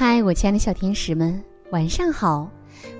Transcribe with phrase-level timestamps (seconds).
[0.00, 2.48] 嗨，我亲爱的小天使们，晚上好！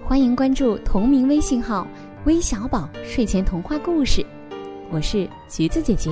[0.02, 1.86] 欢迎关注同名微信号
[2.26, 4.26] “微小宝睡前童话故事”，
[4.91, 6.10] 我是橘子姐姐。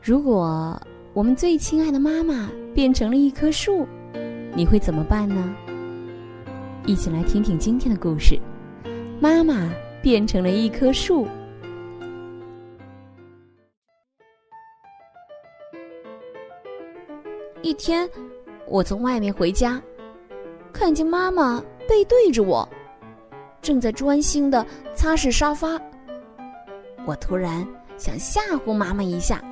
[0.00, 0.80] 如果
[1.12, 3.84] 我们最亲爱的妈妈变成了一棵树，
[4.54, 5.52] 你会怎么办呢？
[6.86, 8.38] 一起来听听今天的故事：
[9.18, 9.68] 妈妈
[10.00, 11.26] 变成了一棵树。
[17.60, 18.08] 一天。
[18.68, 19.80] 我从外面回家，
[20.72, 22.66] 看见妈妈背对着我，
[23.60, 25.80] 正在专心的擦拭沙发。
[27.04, 27.66] 我突然
[27.96, 29.42] 想吓唬妈妈一下，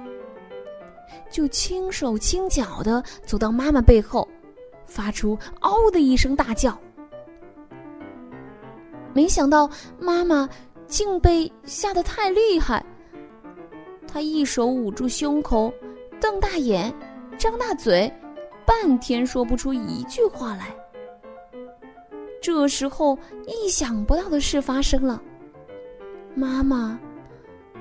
[1.30, 4.26] 就轻手轻脚的走到妈妈背后，
[4.86, 6.78] 发出“嗷”的一声大叫。
[9.12, 10.48] 没想到妈妈
[10.86, 12.84] 竟被吓得太厉害，
[14.06, 15.72] 她一手捂住胸口，
[16.20, 16.94] 瞪大眼，
[17.36, 18.10] 张大嘴。
[18.70, 20.72] 半天说不出一句话来。
[22.40, 25.20] 这时候，意想不到的事发生了，
[26.36, 26.96] 妈妈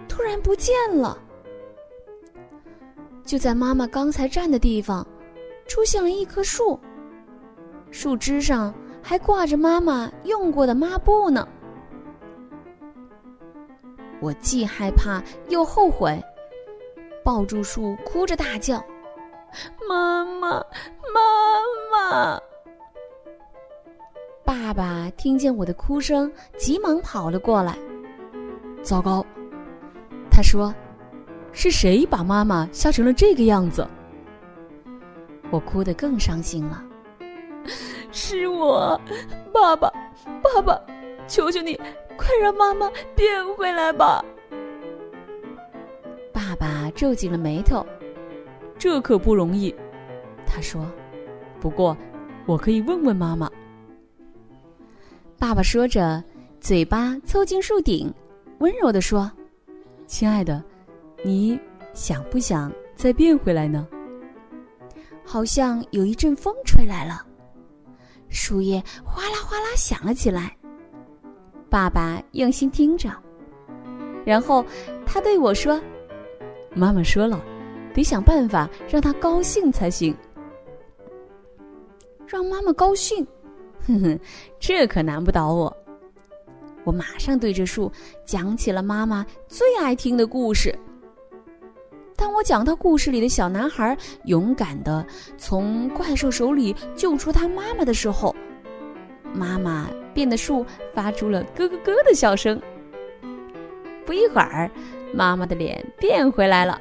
[0.08, 1.16] 突然不见了。
[3.24, 5.06] 就在妈妈刚才站的地方，
[5.68, 6.80] 出现了一棵树，
[7.92, 11.48] 树枝上还挂着妈妈用过的抹布呢。
[14.20, 16.20] 我既害怕又后悔，
[17.24, 18.84] 抱住树，哭着大叫。
[19.88, 20.50] 妈妈，
[21.14, 21.22] 妈
[21.92, 22.42] 妈！
[24.44, 27.78] 爸爸听见我的哭声，急忙跑了过来。
[28.82, 29.26] 糟糕，
[30.32, 30.74] 他说
[31.52, 33.88] ：“是谁把妈妈吓成了这个样子？”
[35.52, 36.84] 我哭得更伤心了。
[38.12, 39.00] 是我，
[39.54, 39.92] 爸爸，
[40.42, 40.80] 爸爸，
[41.28, 41.76] 求求你，
[42.18, 44.24] 快让妈妈变回来吧！
[46.32, 47.86] 爸爸皱紧了眉头。
[48.80, 49.76] 这可不容易，
[50.48, 50.84] 他说。
[51.60, 51.96] 不过，
[52.46, 53.52] 我可以问问妈妈。
[55.38, 56.24] 爸爸说着，
[56.62, 58.12] 嘴巴凑近树顶，
[58.60, 59.30] 温柔的说
[60.08, 60.64] ：“亲爱的，
[61.24, 61.60] 你
[61.94, 63.86] 想不想再变回来呢？”
[65.26, 67.22] 好像有一阵风吹来了，
[68.30, 70.56] 树叶哗啦哗啦响了起来。
[71.70, 73.12] 爸爸用心听着，
[74.26, 74.66] 然后
[75.06, 75.80] 他对我说
[76.74, 77.44] ：“妈妈说了。”
[77.94, 80.16] 得想办法让他高兴才行。
[82.28, 83.26] 让妈妈高兴，
[83.88, 84.20] 哼哼，
[84.60, 85.76] 这可难不倒我。
[86.84, 87.92] 我马上对着树
[88.24, 90.74] 讲起了妈妈最爱听的故事。
[92.16, 95.06] 当我讲到故事里的小男孩勇敢的
[95.38, 98.36] 从怪兽手里救出他妈妈的时候，
[99.34, 102.62] 妈妈变的树发出了咯咯咯的笑声。
[104.06, 104.70] 不一会儿，
[105.14, 106.80] 妈妈的脸变回来了。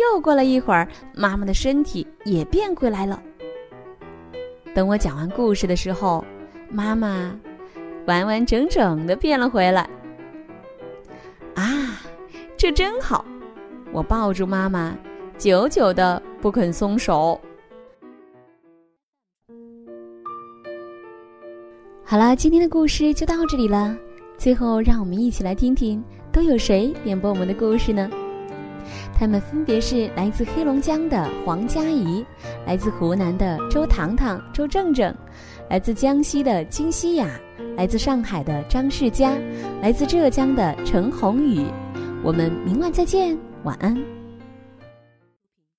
[0.00, 3.22] 又过了一会儿，妈妈的身体也变回来了。
[4.74, 6.24] 等我讲完故事的时候，
[6.70, 7.36] 妈妈
[8.06, 9.88] 完完整整的变了回来。
[11.54, 12.00] 啊，
[12.56, 13.24] 这真好！
[13.92, 14.96] 我抱住妈妈，
[15.36, 17.38] 久久的不肯松手。
[22.04, 23.96] 好了，今天的故事就到这里了。
[24.38, 28.10] 最后，让我们一起来听听都有谁点播我们的故事呢？
[29.20, 32.24] 他们分别是来自黑龙江的黄佳怡，
[32.66, 35.14] 来自湖南的周糖糖、周正正，
[35.68, 37.28] 来自江西的金希雅，
[37.76, 39.36] 来自上海的张世佳，
[39.82, 41.66] 来自浙江的陈宏宇。
[42.24, 44.19] 我们明晚再见，晚安。